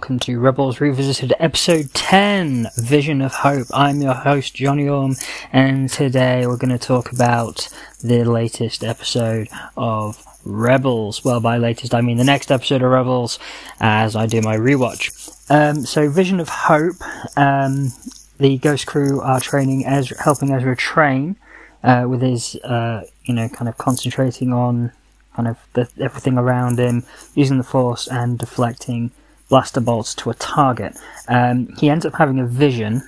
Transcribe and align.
welcome 0.00 0.18
to 0.18 0.40
Rebels 0.40 0.80
Revisited 0.80 1.34
episode 1.38 1.92
10 1.92 2.68
Vision 2.78 3.20
of 3.20 3.34
Hope. 3.34 3.66
I'm 3.70 4.00
your 4.00 4.14
host, 4.14 4.54
Johnny 4.54 4.88
Orm, 4.88 5.14
and 5.52 5.90
today 5.90 6.46
we're 6.46 6.56
going 6.56 6.70
to 6.70 6.78
talk 6.78 7.12
about 7.12 7.68
the 8.02 8.24
latest 8.24 8.82
episode 8.82 9.50
of 9.76 10.24
Rebels. 10.42 11.22
Well, 11.22 11.40
by 11.40 11.58
latest, 11.58 11.94
I 11.94 12.00
mean 12.00 12.16
the 12.16 12.24
next 12.24 12.50
episode 12.50 12.80
of 12.80 12.90
Rebels 12.90 13.38
as 13.78 14.16
I 14.16 14.24
do 14.24 14.40
my 14.40 14.56
rewatch. 14.56 15.30
Um, 15.50 15.84
so, 15.84 16.08
Vision 16.08 16.40
of 16.40 16.48
Hope, 16.48 16.96
um, 17.36 17.92
the 18.38 18.56
Ghost 18.56 18.86
crew 18.86 19.20
are 19.20 19.38
training 19.38 19.84
Ezra, 19.84 20.16
helping 20.22 20.50
Ezra 20.50 20.74
train 20.76 21.36
uh, 21.84 22.06
with 22.08 22.22
his, 22.22 22.56
uh, 22.64 23.02
you 23.24 23.34
know, 23.34 23.50
kind 23.50 23.68
of 23.68 23.76
concentrating 23.76 24.54
on 24.54 24.92
kind 25.36 25.46
of 25.46 25.58
the, 25.74 25.90
everything 26.00 26.38
around 26.38 26.78
him, 26.78 27.04
using 27.34 27.58
the 27.58 27.64
force 27.64 28.08
and 28.08 28.38
deflecting 28.38 29.10
blaster 29.50 29.80
bolts 29.80 30.14
to 30.14 30.30
a 30.30 30.34
target. 30.34 30.96
Um, 31.28 31.74
he 31.78 31.90
ends 31.90 32.06
up 32.06 32.14
having 32.14 32.38
a 32.38 32.46
vision 32.46 33.02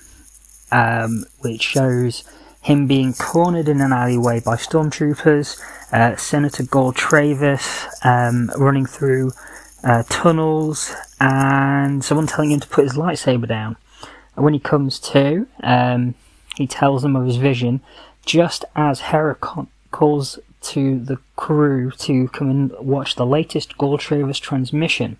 um, 0.70 1.24
which 1.40 1.62
shows 1.62 2.24
him 2.60 2.86
being 2.86 3.14
cornered 3.14 3.68
in 3.68 3.80
an 3.80 3.92
alleyway 3.92 4.40
by 4.40 4.56
stormtroopers, 4.56 5.60
uh, 5.92 6.16
Senator 6.16 6.64
Gall 6.64 6.92
Trayvis 6.92 7.86
um, 8.04 8.50
running 8.56 8.86
through 8.86 9.32
uh, 9.84 10.02
tunnels, 10.08 10.94
and 11.20 12.04
someone 12.04 12.26
telling 12.26 12.52
him 12.52 12.60
to 12.60 12.68
put 12.68 12.84
his 12.84 12.94
lightsaber 12.94 13.48
down. 13.48 13.76
And 14.36 14.44
when 14.44 14.54
he 14.54 14.60
comes 14.60 15.00
to, 15.00 15.46
um, 15.62 16.14
he 16.56 16.66
tells 16.66 17.02
them 17.02 17.16
of 17.16 17.26
his 17.26 17.36
vision, 17.36 17.80
just 18.24 18.64
as 18.76 19.00
Hera 19.00 19.34
calls 19.90 20.38
to 20.62 21.00
the 21.00 21.18
crew 21.34 21.90
to 21.90 22.28
come 22.28 22.48
and 22.48 22.72
watch 22.78 23.16
the 23.16 23.26
latest 23.26 23.76
Gall 23.76 23.98
Trayvis 23.98 24.40
transmission. 24.40 25.16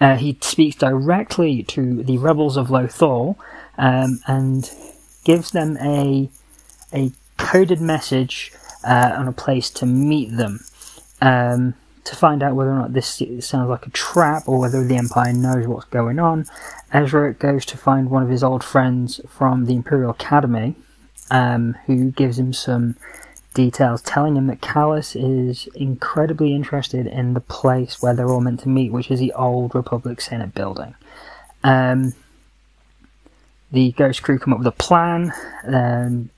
Uh, 0.00 0.16
he 0.16 0.36
speaks 0.40 0.76
directly 0.76 1.62
to 1.62 2.02
the 2.02 2.18
rebels 2.18 2.56
of 2.56 2.68
Lothal 2.68 3.36
um, 3.78 4.20
and 4.26 4.70
gives 5.24 5.50
them 5.50 5.76
a 5.78 6.28
a 6.92 7.10
coded 7.38 7.80
message 7.80 8.52
uh, 8.84 9.12
on 9.16 9.26
a 9.26 9.32
place 9.32 9.70
to 9.70 9.86
meet 9.86 10.36
them 10.36 10.60
um, 11.20 11.74
to 12.04 12.14
find 12.14 12.42
out 12.42 12.54
whether 12.54 12.70
or 12.70 12.74
not 12.74 12.92
this 12.92 13.22
sounds 13.40 13.68
like 13.68 13.86
a 13.86 13.90
trap 13.90 14.42
or 14.46 14.58
whether 14.60 14.84
the 14.84 14.96
Empire 14.96 15.32
knows 15.32 15.66
what's 15.66 15.86
going 15.86 16.18
on. 16.18 16.46
Ezra 16.92 17.32
goes 17.32 17.64
to 17.66 17.76
find 17.76 18.10
one 18.10 18.22
of 18.22 18.28
his 18.28 18.44
old 18.44 18.62
friends 18.62 19.20
from 19.28 19.64
the 19.64 19.74
Imperial 19.74 20.10
Academy, 20.10 20.76
um, 21.30 21.74
who 21.86 22.10
gives 22.10 22.38
him 22.38 22.52
some 22.52 22.96
details 23.54 24.02
telling 24.02 24.36
him 24.36 24.48
that 24.48 24.60
Kallus 24.60 25.16
is 25.16 25.66
incredibly 25.74 26.54
interested 26.54 27.06
in 27.06 27.34
the 27.34 27.40
place 27.40 28.02
where 28.02 28.14
they're 28.14 28.28
all 28.28 28.40
meant 28.40 28.60
to 28.60 28.68
meet, 28.68 28.92
which 28.92 29.10
is 29.10 29.20
the 29.20 29.32
old 29.32 29.74
Republic 29.74 30.20
Senate 30.20 30.54
building. 30.54 30.94
Um, 31.62 32.12
the 33.72 33.92
Ghost 33.92 34.22
crew 34.22 34.38
come 34.38 34.52
up 34.52 34.58
with 34.58 34.68
a 34.68 34.72
plan. 34.72 35.32
Um, 35.66 36.30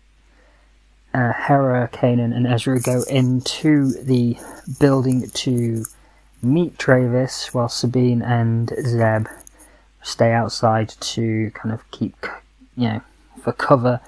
uh, 1.12 1.32
Hera, 1.32 1.88
Kanan, 1.92 2.36
and 2.36 2.46
Ezra 2.46 2.80
go 2.80 3.02
into 3.04 3.92
the 4.02 4.36
building 4.78 5.28
to 5.30 5.84
meet 6.42 6.76
Trayvis, 6.76 7.54
while 7.54 7.70
Sabine 7.70 8.20
and 8.22 8.70
Zeb 8.86 9.26
stay 10.02 10.32
outside 10.32 10.90
to 10.90 11.50
kind 11.54 11.74
of 11.74 11.90
keep, 11.90 12.26
you 12.76 12.88
know, 12.88 13.00
for 13.42 13.52
cover 13.52 14.00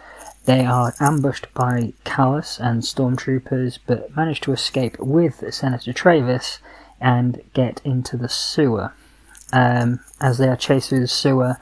they 0.48 0.64
are 0.64 0.94
ambushed 0.98 1.46
by 1.52 1.92
Kallus 2.06 2.58
and 2.58 2.80
stormtroopers, 2.80 3.78
but 3.86 4.16
manage 4.16 4.40
to 4.40 4.52
escape 4.52 4.98
with 4.98 5.44
Senator 5.52 5.92
Trayvis 5.92 6.60
and 6.98 7.42
get 7.52 7.82
into 7.84 8.16
the 8.16 8.30
sewer. 8.30 8.94
Um, 9.52 10.00
as 10.22 10.38
they 10.38 10.48
are 10.48 10.56
chased 10.56 10.88
through 10.88 11.00
the 11.00 11.06
sewer, 11.06 11.58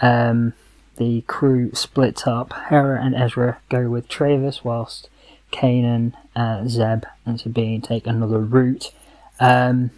um, 0.00 0.54
the 0.96 1.20
crew 1.26 1.74
splits 1.74 2.26
up. 2.26 2.54
Hera 2.70 3.04
and 3.04 3.14
Ezra 3.14 3.58
go 3.68 3.90
with 3.90 4.08
Trayvis, 4.08 4.64
whilst 4.64 5.10
Kanan, 5.52 6.14
uh, 6.34 6.66
Zeb, 6.66 7.04
and 7.26 7.38
Sabine 7.38 7.82
take 7.82 8.06
another 8.06 8.38
route. 8.38 8.94
Um, 9.40 9.90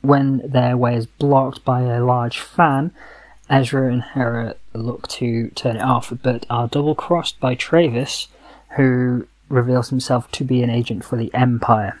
when 0.00 0.38
their 0.44 0.76
way 0.76 0.96
is 0.96 1.06
blocked 1.06 1.64
by 1.64 1.82
a 1.82 2.04
large 2.04 2.40
fan, 2.40 2.90
Ezra 3.48 3.92
and 3.92 4.02
Hera 4.02 4.56
look 4.72 5.08
to 5.08 5.50
turn 5.50 5.76
it 5.76 5.82
off, 5.82 6.12
but 6.22 6.46
are 6.48 6.68
double 6.68 6.94
crossed 6.94 7.38
by 7.40 7.54
Trayvis, 7.54 8.28
who 8.76 9.26
reveals 9.48 9.90
himself 9.90 10.30
to 10.32 10.44
be 10.44 10.62
an 10.62 10.70
agent 10.70 11.04
for 11.04 11.16
the 11.16 11.32
Empire. 11.34 11.98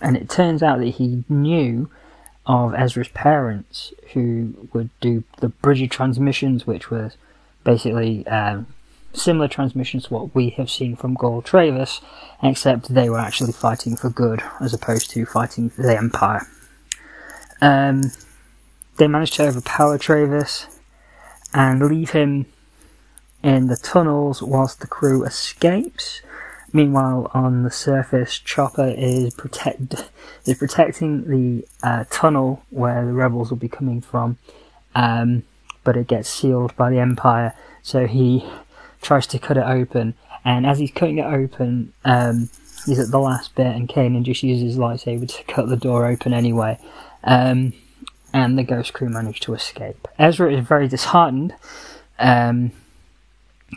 And 0.00 0.16
it 0.16 0.28
turns 0.28 0.62
out 0.62 0.78
that 0.78 0.86
he 0.86 1.24
knew 1.28 1.90
of 2.46 2.74
Ezra's 2.74 3.08
parents, 3.08 3.92
who 4.12 4.54
would 4.72 4.90
do 5.00 5.24
the 5.38 5.48
Bridger 5.48 5.86
transmissions, 5.86 6.66
which 6.66 6.90
was 6.90 7.16
basically 7.64 8.26
um, 8.26 8.66
similar 9.12 9.48
transmissions 9.48 10.04
to 10.04 10.14
what 10.14 10.34
we 10.34 10.50
have 10.50 10.70
seen 10.70 10.96
from 10.96 11.14
Gall 11.14 11.42
Trayvis, 11.42 12.00
except 12.42 12.94
they 12.94 13.10
were 13.10 13.18
actually 13.18 13.52
fighting 13.52 13.96
for 13.96 14.10
good 14.10 14.42
as 14.60 14.72
opposed 14.72 15.10
to 15.10 15.26
fighting 15.26 15.68
for 15.68 15.82
the 15.82 15.96
Empire. 15.96 16.46
Um, 17.60 18.02
they 18.98 19.08
manage 19.08 19.30
to 19.32 19.46
overpower 19.46 19.96
Trayvis 19.96 20.66
and 21.54 21.82
leave 21.82 22.10
him 22.10 22.46
in 23.42 23.68
the 23.68 23.76
tunnels 23.76 24.42
whilst 24.42 24.80
the 24.80 24.86
crew 24.86 25.24
escapes. 25.24 26.20
Meanwhile, 26.72 27.30
on 27.32 27.62
the 27.62 27.70
surface, 27.70 28.38
Chopper 28.38 28.94
is 28.96 29.32
protect 29.34 30.10
is 30.44 30.58
protecting 30.58 31.24
the 31.24 31.66
uh, 31.82 32.04
tunnel 32.10 32.62
where 32.70 33.06
the 33.06 33.12
rebels 33.12 33.48
will 33.50 33.56
be 33.56 33.68
coming 33.68 34.02
from, 34.02 34.36
um, 34.94 35.44
but 35.82 35.96
it 35.96 36.08
gets 36.08 36.28
sealed 36.28 36.76
by 36.76 36.90
the 36.90 36.98
Empire. 36.98 37.54
So 37.82 38.06
he 38.06 38.46
tries 39.00 39.26
to 39.28 39.38
cut 39.38 39.56
it 39.56 39.64
open, 39.64 40.14
and 40.44 40.66
as 40.66 40.78
he's 40.78 40.90
cutting 40.90 41.18
it 41.18 41.24
open, 41.24 41.94
um, 42.04 42.50
he's 42.84 42.98
at 42.98 43.10
the 43.10 43.18
last 43.18 43.54
bit, 43.54 43.74
and 43.74 43.88
Kanan 43.88 44.24
just 44.24 44.42
uses 44.42 44.74
his 44.74 44.78
lightsaber 44.78 45.26
to 45.26 45.44
cut 45.44 45.70
the 45.70 45.76
door 45.76 46.06
open 46.06 46.34
anyway. 46.34 46.78
Um, 47.24 47.72
and 48.32 48.58
the 48.58 48.62
ghost 48.62 48.92
crew 48.92 49.08
manage 49.08 49.40
to 49.40 49.54
escape. 49.54 50.06
Ezra 50.18 50.52
is 50.52 50.66
very 50.66 50.88
disheartened 50.88 51.54
um, 52.18 52.72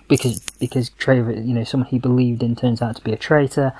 because 0.07 0.39
because 0.59 0.89
Trevor, 0.89 1.33
you 1.33 1.53
know, 1.53 1.63
someone 1.63 1.89
he 1.89 1.99
believed 1.99 2.43
in 2.43 2.55
turns 2.55 2.81
out 2.81 2.95
to 2.95 3.03
be 3.03 3.13
a 3.13 3.17
traitor. 3.17 3.73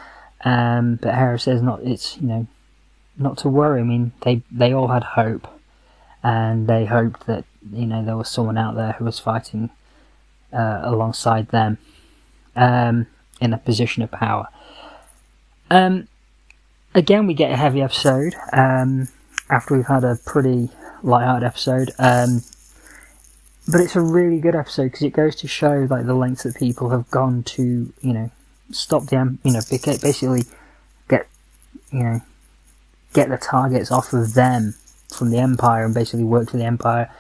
Um, 0.44 0.96
but 0.96 1.14
Hera 1.14 1.40
says 1.40 1.62
not 1.62 1.82
it's 1.84 2.18
you 2.18 2.28
know 2.28 2.48
not 3.18 3.38
to 3.40 3.50
worry. 3.50 3.82
I 3.82 3.84
mean 3.84 4.12
they 4.22 4.42
they 4.52 4.74
all 4.74 4.88
had 4.88 5.04
hope, 5.04 5.48
and 6.24 6.68
they 6.68 6.86
hoped 6.86 7.28
that 7.28 7.46
you 7.72 7.86
know 7.86 8.04
there 8.04 8.18
was 8.18 8.30
someone 8.30 8.58
out 8.58 8.76
there 8.76 8.94
who 8.94 9.06
was 9.06 9.20
fighting 9.20 9.70
uh, 10.54 10.82
alongside 10.84 11.50
them 11.50 11.78
um, 12.56 13.08
in 13.40 13.54
a 13.54 13.58
position 13.58 14.04
of 14.04 14.12
power. 14.12 14.48
Um, 15.70 16.08
again, 16.94 17.28
we 17.28 17.34
get 17.34 17.52
a 17.52 17.56
heavy 17.56 17.82
episode. 17.82 18.36
After 19.52 19.76
we've 19.76 19.86
had 19.86 20.04
a 20.04 20.18
pretty 20.26 20.70
light-hearted 21.04 21.46
episode. 21.46 21.92
Um, 22.00 22.42
but 23.70 23.82
it's 23.82 23.96
a 23.96 24.02
really 24.02 24.40
good 24.40 24.56
episode 24.56 24.86
because 24.86 25.04
it 25.04 25.14
goes 25.14 25.36
to 25.38 25.48
show 25.48 25.86
like 25.90 26.06
the 26.06 26.16
lengths 26.16 26.44
that 26.44 26.56
people 26.56 26.90
have 26.90 27.10
gone 27.12 27.44
to, 27.44 27.94
you 28.02 28.14
know, 28.14 28.32
stop 28.72 29.06
the, 29.06 29.38
you 29.44 29.52
know, 29.52 29.60
basically 29.70 30.44
get, 31.10 31.28
you 31.92 32.04
know, 32.04 32.22
get 33.14 33.30
the 33.30 33.38
targets 33.38 33.92
off 33.92 34.14
of 34.14 34.34
them 34.34 34.74
from 35.14 35.30
the 35.30 35.38
Empire 35.38 35.86
and 35.86 35.94
basically 35.94 36.24
work 36.24 36.50
for 36.50 36.58
the 36.58 36.64
Empire, 36.64 37.12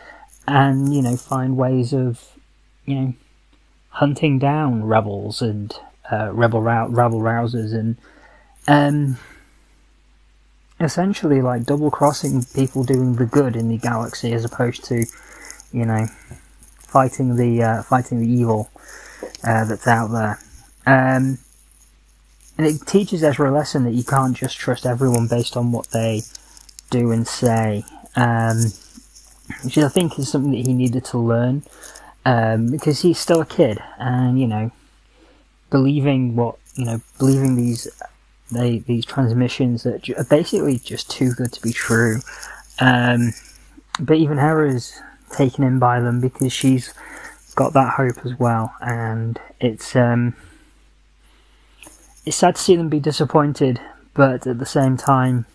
and 0.48 0.94
you 0.94 1.02
know, 1.02 1.16
find 1.16 1.58
ways 1.58 1.94
of, 1.94 2.26
you 2.86 2.96
know, 2.96 3.14
hunting 3.90 4.40
down 4.40 4.84
rebels 4.84 5.42
and 5.42 5.74
uh, 6.12 6.32
rebel 6.34 6.62
rabble 6.62 7.20
rousers 7.20 7.74
and 7.74 7.98
um 8.68 9.18
essentially 10.86 11.42
like 11.42 11.66
double 11.66 11.92
crossing 11.92 12.44
people 12.44 12.84
doing 12.84 13.16
the 13.16 13.26
good 13.26 13.56
in 13.56 13.70
the 13.70 13.78
galaxy 13.78 14.34
as 14.34 14.46
opposed 14.46 14.84
to, 14.86 15.06
you 15.72 15.86
know, 15.86 16.08
fighting 16.80 17.36
the 17.36 17.64
uh, 17.64 17.84
fighting 17.84 18.20
the 18.20 18.28
evil 18.28 18.70
uh, 19.44 19.66
that's 19.66 19.88
out 19.88 20.08
there. 20.08 20.40
Um, 20.86 21.38
and 22.58 22.68
it 22.68 22.86
teaches 22.86 23.24
Ezra 23.24 23.50
a 23.50 23.54
lesson 23.54 23.86
that 23.86 23.94
you 23.94 24.04
can't 24.04 24.36
just 24.36 24.58
trust 24.58 24.86
everyone 24.86 25.28
based 25.28 25.56
on 25.58 25.72
what 25.72 25.88
they 25.88 26.22
do 26.90 27.12
and 27.12 27.28
say, 27.28 27.84
um, 28.16 28.58
which 29.64 29.78
I 29.78 29.88
think 29.88 30.20
is 30.20 30.30
something 30.30 30.52
that 30.52 30.68
he 30.68 30.74
needed 30.74 31.06
to 31.06 31.18
learn 31.18 31.64
um, 32.26 32.70
because 32.70 33.02
he's 33.02 33.20
still 33.20 33.42
a 33.42 33.46
kid, 33.46 33.80
and 33.98 34.40
you 34.40 34.48
know, 34.48 34.72
believing 35.70 36.36
what 36.36 36.58
you 36.76 36.86
know, 36.86 37.02
believing 37.18 37.56
these 37.56 37.88
they 38.52 38.80
these 38.80 39.06
transmissions 39.06 39.84
that 39.84 40.10
are 40.10 40.24
basically 40.26 40.78
just 40.78 41.10
too 41.10 41.34
good 41.34 41.52
to 41.54 41.62
be 41.62 41.74
true. 41.74 42.20
Um, 42.80 43.34
but 44.00 44.18
even 44.18 44.38
Hera's 44.38 45.00
taken 45.32 45.64
in 45.64 45.80
by 45.80 46.00
them 46.00 46.20
because 46.22 46.52
she's 46.52 46.94
got 47.56 47.74
that 47.74 47.94
hope 47.94 48.26
as 48.26 48.38
well, 48.40 48.74
and 48.82 49.40
it's 49.60 49.96
um, 49.96 50.36
it's 52.26 52.38
sad 52.38 52.56
to 52.56 52.62
see 52.62 52.76
them 52.76 52.90
be 52.90 53.00
disappointed, 53.00 53.80
but 54.14 54.46
at 54.48 54.60
the 54.60 54.66
same 54.66 54.98
time, 54.98 55.46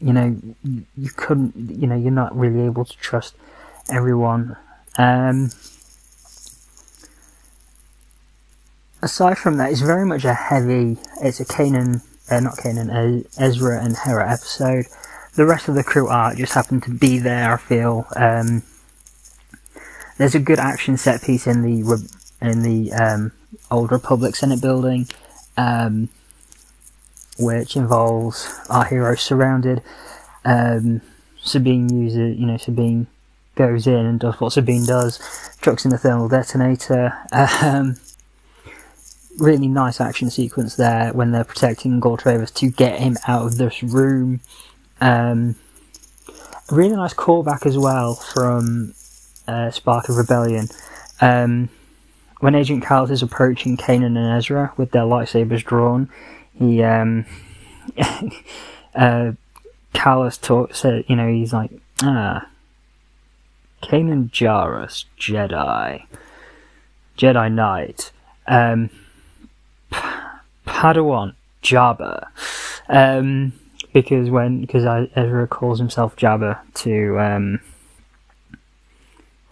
you 0.00 0.12
know, 0.12 0.36
you 0.62 1.10
couldn't, 1.16 1.54
you 1.56 1.86
know, 1.86 1.96
you're 1.96 2.10
not 2.10 2.36
really 2.36 2.64
able 2.66 2.84
to 2.84 2.96
trust 2.98 3.34
everyone. 3.90 4.56
Um, 4.98 5.50
aside 9.04 9.38
from 9.38 9.58
that, 9.58 9.70
it's 9.70 9.82
very 9.82 10.06
much 10.06 10.24
a 10.24 10.34
heavy. 10.34 10.96
It's 11.20 11.38
a 11.38 11.44
Canaan, 11.44 12.00
uh, 12.30 12.40
not 12.40 12.56
Kanan, 12.56 13.26
Ezra 13.38 13.84
and 13.84 13.96
Hera 13.96 14.32
episode. 14.32 14.86
The 15.34 15.44
rest 15.44 15.68
of 15.68 15.74
the 15.74 15.84
crew 15.84 16.08
art 16.08 16.38
just 16.38 16.54
happened 16.54 16.82
to 16.84 16.90
be 16.90 17.18
there. 17.18 17.52
I 17.52 17.56
feel 17.58 18.06
um, 18.16 18.62
there's 20.16 20.34
a 20.34 20.40
good 20.40 20.58
action 20.58 20.96
set 20.96 21.22
piece 21.22 21.46
in 21.46 21.62
the 21.62 22.10
in 22.40 22.62
the 22.62 22.92
um, 22.92 23.32
old 23.70 23.92
Republic 23.92 24.36
Senate 24.36 24.62
building, 24.62 25.06
um, 25.56 26.08
which 27.38 27.76
involves 27.76 28.48
our 28.70 28.86
hero 28.86 29.14
surrounded. 29.16 29.82
Um, 30.44 31.02
Sabine 31.42 31.94
uses, 31.94 32.38
you 32.38 32.46
know, 32.46 32.56
Sabine 32.56 33.06
goes 33.54 33.86
in 33.86 34.06
and 34.06 34.18
does 34.18 34.40
what 34.40 34.52
Sabine 34.52 34.86
does, 34.86 35.18
chucks 35.60 35.84
in 35.84 35.90
the 35.90 35.98
thermal 35.98 36.28
detonator. 36.28 37.12
Um, 37.62 37.96
really 39.38 39.68
nice 39.68 40.00
action 40.00 40.30
sequence 40.30 40.76
there 40.76 41.12
when 41.12 41.32
they're 41.32 41.44
protecting 41.44 42.00
Gall 42.00 42.16
Trayvis 42.16 42.52
to 42.54 42.70
get 42.70 43.00
him 43.00 43.16
out 43.26 43.46
of 43.46 43.56
this 43.56 43.82
room. 43.82 44.40
Um, 45.00 45.56
really 46.70 46.96
nice 46.96 47.14
callback 47.14 47.66
as 47.66 47.76
well 47.76 48.14
from 48.14 48.94
uh, 49.46 49.70
Spark 49.70 50.08
of 50.08 50.16
Rebellion. 50.16 50.68
Um, 51.20 51.68
when 52.40 52.54
Agent 52.54 52.84
Kallus 52.84 53.10
is 53.10 53.22
approaching 53.22 53.76
Kanan 53.76 54.16
and 54.18 54.36
Ezra 54.38 54.72
with 54.76 54.90
their 54.90 55.02
lightsabers 55.02 55.64
drawn, 55.64 56.10
he 56.58 56.82
um, 56.82 57.24
uh, 58.94 59.32
Kallus 59.94 60.40
talks. 60.40 60.80
said, 60.80 61.04
you 61.08 61.16
know, 61.16 61.28
he's 61.28 61.52
like, 61.52 61.70
ah, 62.02 62.48
Kanan 63.82 64.30
Jarrus, 64.30 65.04
Jedi, 65.18 66.04
Jedi 67.16 67.52
Knight. 67.52 68.10
Um, 68.46 68.90
Padawan 70.84 71.34
Jabba, 71.62 72.26
um, 72.90 73.54
because 73.94 74.28
when 74.28 74.60
because 74.60 74.84
Ezra 75.16 75.46
calls 75.46 75.78
himself 75.78 76.14
Jabba 76.14 76.58
to 76.74 77.18
um, 77.18 77.60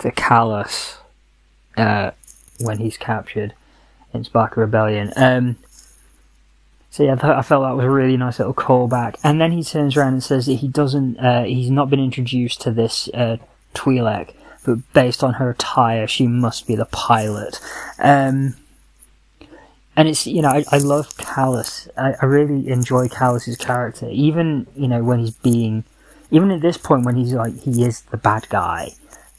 to 0.00 0.11
Kallus 0.11 0.96
uh, 1.79 2.11
when 2.61 2.76
he's 2.76 2.99
captured 2.99 3.55
in 4.12 4.25
Spark 4.25 4.58
Rebellion. 4.58 5.11
Um, 5.17 5.56
so 6.90 7.02
yeah, 7.02 7.14
I 7.14 7.40
felt 7.40 7.62
that 7.64 7.76
was 7.76 7.87
a 7.87 7.90
really 7.90 8.19
nice 8.19 8.38
little 8.38 8.52
callback. 8.52 9.17
And 9.25 9.40
then 9.40 9.52
he 9.52 9.64
turns 9.64 9.96
around 9.96 10.12
and 10.12 10.23
says 10.23 10.44
that 10.44 10.56
he 10.56 10.69
doesn't, 10.69 11.19
uh, 11.19 11.44
he's 11.44 11.70
not 11.70 11.88
been 11.88 11.99
introduced 12.00 12.61
to 12.61 12.70
this 12.70 13.08
uh, 13.14 13.38
Twi'lek, 13.75 14.35
but 14.67 14.93
based 14.93 15.25
on 15.25 15.32
her 15.35 15.49
attire, 15.49 16.06
she 16.06 16.26
must 16.26 16.67
be 16.67 16.76
the 16.76 16.85
pilot. 16.85 17.58
Um, 17.99 18.56
and 19.96 20.08
it's 20.08 20.26
you 20.26 20.42
know 20.42 20.48
I, 20.48 20.64
I 20.70 20.78
love 20.78 21.16
Kallus. 21.16 21.88
I, 21.96 22.14
I 22.20 22.24
really 22.26 22.68
enjoy 22.68 23.08
Kallus's 23.08 23.56
character, 23.56 24.08
even 24.10 24.66
you 24.76 24.88
know 24.88 25.02
when 25.02 25.20
he's 25.20 25.36
being, 25.36 25.84
even 26.30 26.50
at 26.50 26.60
this 26.60 26.78
point 26.78 27.04
when 27.04 27.16
he's 27.16 27.32
like 27.34 27.58
he 27.60 27.84
is 27.84 28.02
the 28.02 28.16
bad 28.16 28.48
guy, 28.48 28.92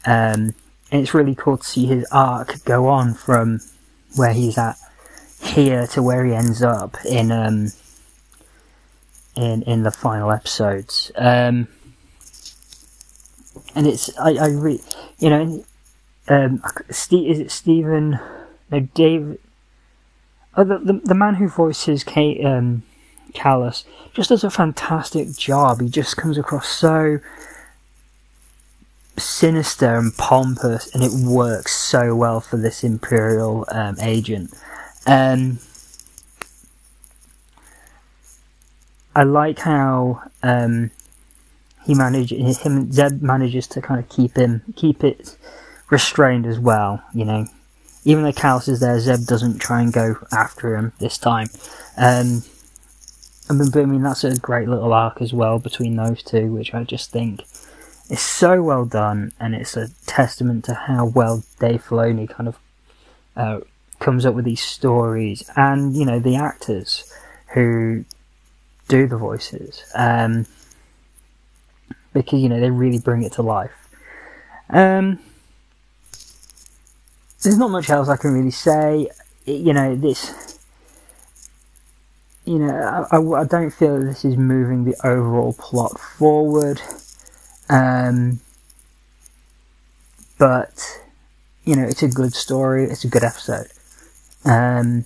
um, 0.05 0.53
and 0.91 1.01
it's 1.01 1.13
really 1.13 1.35
cool 1.35 1.57
to 1.57 1.63
see 1.63 1.85
his 1.85 2.05
arc 2.11 2.63
go 2.65 2.87
on 2.87 3.13
from 3.13 3.61
where 4.15 4.33
he's 4.33 4.57
at 4.57 4.77
here 5.41 5.87
to 5.87 6.01
where 6.01 6.23
he 6.23 6.33
ends 6.33 6.61
up 6.61 6.97
in 7.05 7.31
um 7.31 7.67
in 9.35 9.63
in 9.63 9.83
the 9.83 9.91
final 9.91 10.31
episodes. 10.31 11.11
Um, 11.15 11.67
and 13.75 13.87
it's 13.87 14.15
I 14.19 14.35
I 14.35 14.47
re, 14.49 14.79
you 15.17 15.29
know 15.29 15.65
um 16.27 16.63
Steve 16.91 17.31
is 17.31 17.39
it 17.39 17.51
Stephen 17.51 18.19
no 18.71 18.79
David 18.79 19.39
Oh, 20.55 20.63
the, 20.63 20.77
the, 20.79 20.93
the 20.93 21.15
man 21.15 21.35
who 21.35 21.47
voices 21.47 22.03
Kate, 22.03 22.45
um, 22.45 22.83
Kallus 23.33 23.85
just 24.13 24.29
does 24.29 24.43
a 24.43 24.51
fantastic 24.51 25.35
job. 25.35 25.81
He 25.81 25.89
just 25.89 26.17
comes 26.17 26.37
across 26.37 26.67
so 26.67 27.19
sinister 29.17 29.95
and 29.95 30.15
pompous, 30.17 30.93
and 30.93 31.03
it 31.03 31.11
works 31.11 31.75
so 31.75 32.15
well 32.15 32.39
for 32.39 32.57
this 32.57 32.83
Imperial 32.83 33.65
um, 33.71 33.97
agent. 33.99 34.53
Um, 35.05 35.59
I 39.15 39.23
like 39.23 39.59
how 39.59 40.23
um, 40.41 40.91
he 41.85 41.93
manages 41.93 42.59
him. 42.59 42.91
Zeb 42.91 43.21
manages 43.21 43.67
to 43.67 43.81
kind 43.81 43.99
of 43.99 44.09
keep 44.09 44.35
him 44.35 44.63
keep 44.75 45.03
it 45.03 45.37
restrained 45.89 46.45
as 46.45 46.59
well. 46.59 47.03
You 47.13 47.25
know, 47.25 47.47
even 48.05 48.23
though 48.23 48.31
Kallus 48.31 48.67
is 48.67 48.79
there, 48.79 48.99
Zeb 48.99 49.25
doesn't 49.25 49.59
try 49.59 49.81
and 49.81 49.93
go 49.93 50.15
after 50.31 50.75
him 50.75 50.93
this 50.99 51.17
time. 51.17 51.47
Um, 51.97 52.43
I 53.49 53.53
mean, 53.53 53.69
but 53.71 53.81
I 53.81 53.85
mean 53.85 54.03
that's 54.03 54.23
a 54.23 54.37
great 54.37 54.67
little 54.67 54.93
arc 54.93 55.21
as 55.21 55.33
well 55.33 55.59
between 55.59 55.95
those 55.95 56.23
two, 56.23 56.51
which 56.51 56.73
I 56.73 56.83
just 56.83 57.11
think 57.11 57.41
is 58.09 58.21
so 58.21 58.61
well 58.61 58.85
done, 58.85 59.31
and 59.39 59.55
it's 59.55 59.77
a 59.77 59.89
testament 60.05 60.65
to 60.65 60.73
how 60.73 61.05
well 61.05 61.43
Dave 61.59 61.83
Filoni 61.83 62.29
kind 62.29 62.47
of 62.47 62.57
uh, 63.35 63.59
comes 63.99 64.25
up 64.25 64.35
with 64.35 64.45
these 64.45 64.61
stories, 64.61 65.49
and 65.55 65.95
you 65.95 66.05
know 66.05 66.19
the 66.19 66.35
actors 66.35 67.11
who 67.53 68.05
do 68.87 69.07
the 69.07 69.17
voices, 69.17 69.83
um, 69.95 70.45
because 72.13 72.41
you 72.41 72.49
know 72.49 72.59
they 72.59 72.69
really 72.69 72.99
bring 72.99 73.23
it 73.23 73.33
to 73.33 73.41
life. 73.41 73.71
Um, 74.69 75.19
there's 77.43 77.57
not 77.57 77.71
much 77.71 77.89
else 77.89 78.09
I 78.09 78.17
can 78.17 78.33
really 78.33 78.51
say. 78.51 79.09
You 79.45 79.73
know, 79.73 79.95
this. 79.95 80.59
You 82.45 82.59
know, 82.59 83.07
I, 83.11 83.17
I, 83.17 83.43
don't 83.45 83.71
feel 83.71 83.99
that 83.99 84.05
this 84.05 84.25
is 84.25 84.35
moving 84.35 84.83
the 84.83 84.95
overall 85.05 85.53
plot 85.53 85.97
forward. 85.97 86.81
Um, 87.69 88.41
but, 90.37 90.99
you 91.63 91.77
know, 91.77 91.83
it's 91.83 92.03
a 92.03 92.09
good 92.09 92.33
story, 92.33 92.83
it's 92.83 93.05
a 93.05 93.07
good 93.07 93.23
episode. 93.23 93.67
Um, 94.43 95.05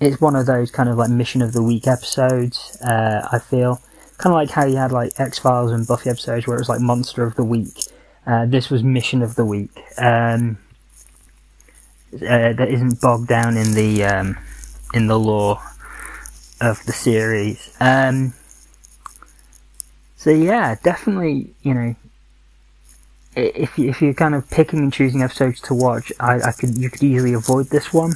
it's 0.00 0.20
one 0.20 0.34
of 0.34 0.46
those 0.46 0.72
kind 0.72 0.88
of 0.88 0.96
like 0.98 1.10
mission 1.10 1.42
of 1.42 1.52
the 1.52 1.62
week 1.62 1.86
episodes, 1.86 2.76
uh, 2.82 3.28
I 3.30 3.38
feel. 3.38 3.80
Kind 4.18 4.32
of 4.32 4.36
like 4.36 4.50
how 4.50 4.64
you 4.64 4.76
had 4.76 4.90
like 4.90 5.12
X 5.18 5.38
Files 5.38 5.70
and 5.70 5.86
Buffy 5.86 6.10
episodes 6.10 6.46
where 6.46 6.56
it 6.56 6.60
was 6.60 6.68
like 6.68 6.80
monster 6.80 7.22
of 7.22 7.36
the 7.36 7.44
week. 7.44 7.84
Uh, 8.26 8.46
this 8.46 8.68
was 8.68 8.82
mission 8.82 9.22
of 9.22 9.36
the 9.36 9.44
week. 9.44 9.70
Um, 9.96 10.58
uh, 12.22 12.52
that 12.52 12.68
isn't 12.68 13.00
bogged 13.00 13.28
down 13.28 13.56
in 13.56 13.72
the 13.74 14.04
um, 14.04 14.36
in 14.94 15.06
the 15.06 15.18
lore 15.18 15.60
of 16.60 16.84
the 16.86 16.92
series. 16.92 17.74
Um, 17.80 18.32
so 20.16 20.30
yeah, 20.30 20.76
definitely, 20.82 21.54
you 21.62 21.74
know, 21.74 21.96
if 23.34 23.78
if 23.78 24.00
you're 24.00 24.14
kind 24.14 24.34
of 24.34 24.48
picking 24.50 24.80
and 24.80 24.92
choosing 24.92 25.22
episodes 25.22 25.60
to 25.62 25.74
watch, 25.74 26.12
I, 26.18 26.40
I 26.40 26.52
could 26.52 26.76
you 26.76 26.90
could 26.90 27.02
easily 27.02 27.34
avoid 27.34 27.66
this 27.66 27.92
one. 27.92 28.14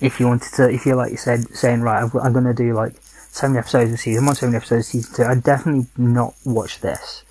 If 0.00 0.18
you 0.18 0.26
wanted 0.26 0.52
to, 0.54 0.70
if 0.70 0.86
you're 0.86 0.96
like 0.96 1.12
you 1.12 1.16
said, 1.16 1.48
saying 1.54 1.82
right, 1.82 2.02
I'm, 2.02 2.10
I'm 2.20 2.32
going 2.32 2.44
to 2.44 2.54
do 2.54 2.74
like 2.74 2.94
seven 3.02 3.56
episodes 3.56 3.92
of 3.92 4.00
season 4.00 4.26
one, 4.26 4.34
seven 4.34 4.54
episodes 4.54 4.86
of 4.86 4.90
season 4.90 5.14
two, 5.14 5.24
I'd 5.24 5.42
definitely 5.42 5.86
not 5.96 6.34
watch 6.44 6.80
this, 6.80 7.22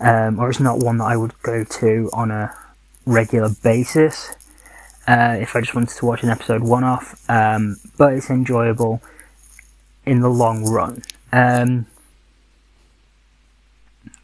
um, 0.00 0.40
or 0.40 0.50
it's 0.50 0.60
not 0.60 0.78
one 0.78 0.98
that 0.98 1.04
I 1.04 1.16
would 1.16 1.40
go 1.42 1.64
to 1.64 2.10
on 2.12 2.30
a 2.30 2.54
regular 3.04 3.50
basis 3.62 4.34
uh, 5.06 5.36
if 5.40 5.54
I 5.54 5.60
just 5.60 5.74
wanted 5.74 5.96
to 5.96 6.06
watch 6.06 6.22
an 6.22 6.30
episode 6.30 6.62
one 6.62 6.84
off, 6.84 7.28
um, 7.28 7.76
but 7.96 8.12
it's 8.12 8.30
enjoyable 8.30 9.00
in 10.04 10.20
the 10.20 10.28
long 10.28 10.64
run. 10.64 11.02
Um, 11.32 11.86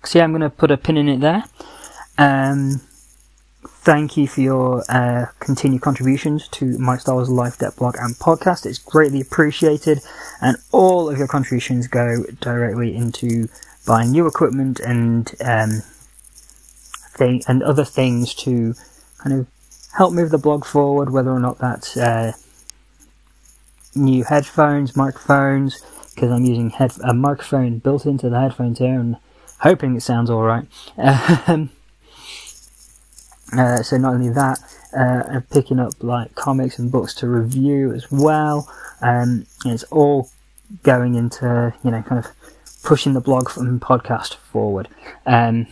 so 0.05 0.19
yeah, 0.19 0.25
I'm 0.25 0.33
going 0.33 0.43
to 0.43 0.51
put 0.51 0.71
a 0.71 0.77
pin 0.77 0.97
in 0.97 1.09
it 1.09 1.21
there. 1.21 1.45
Um, 2.19 2.81
thank 3.65 4.17
you 4.17 4.27
for 4.27 4.41
your 4.41 4.85
uh, 4.89 5.27
continued 5.39 5.83
contributions 5.83 6.49
to 6.49 6.79
my 6.79 6.97
Star 6.97 7.15
Wars 7.15 7.31
Life 7.31 7.59
Debt 7.59 7.77
blog 7.77 7.97
and 7.99 8.15
podcast. 8.17 8.67
It's 8.67 8.79
greatly 8.79 9.21
appreciated, 9.21 10.01
and 10.41 10.57
all 10.73 11.09
of 11.09 11.19
your 11.19 11.29
contributions 11.29 11.87
go 11.87 12.25
directly 12.41 12.97
into 12.97 13.49
buying 13.87 14.11
new 14.11 14.27
equipment 14.27 14.81
and 14.81 15.33
um, 15.45 15.83
thing 17.15 17.43
and 17.47 17.63
other 17.63 17.85
things 17.85 18.35
to 18.35 18.75
kind 19.19 19.41
of 19.41 19.47
help 19.95 20.13
move 20.13 20.31
the 20.31 20.39
blog 20.39 20.65
forward, 20.65 21.11
whether 21.11 21.31
or 21.31 21.41
not 21.41 21.59
that's 21.59 21.97
uh, 21.97 22.33
new 23.95 24.25
headphones, 24.25 24.97
microphones, 24.97 25.81
because 26.15 26.31
I'm 26.31 26.45
using 26.45 26.71
head- 26.71 26.99
a 27.05 27.15
microphone 27.15 27.79
built 27.79 28.07
into 28.07 28.29
the 28.29 28.41
headphones 28.41 28.79
here 28.79 28.99
and 28.99 29.17
hoping 29.61 29.97
it 29.97 30.03
sounds 30.03 30.31
alright. 30.31 30.67
Um, 30.97 31.71
uh, 33.57 33.83
so 33.83 33.99
not 33.99 34.15
only 34.15 34.31
that, 34.31 34.59
uh, 34.97 35.23
I'm 35.29 35.43
picking 35.43 35.79
up 35.79 35.93
like 36.03 36.35
comics 36.35 36.79
and 36.79 36.91
books 36.91 37.15
to 37.17 37.29
review 37.29 37.93
as 37.93 38.11
well. 38.11 38.73
Um, 39.03 39.47
it's 39.67 39.83
all 39.85 40.31
going 40.83 41.17
into 41.17 41.75
you 41.85 41.91
know 41.91 42.03
kind 42.03 42.25
of 42.25 42.31
pushing 42.83 43.13
the 43.13 43.21
blog 43.21 43.51
and 43.57 43.81
podcast 43.81 44.37
forward. 44.37 44.89
Um, 45.27 45.67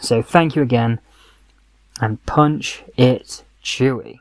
so 0.00 0.22
thank 0.22 0.56
you 0.56 0.62
again, 0.62 0.98
and 2.00 2.24
punch 2.24 2.84
it 2.96 3.42
Chewie. 3.66 4.20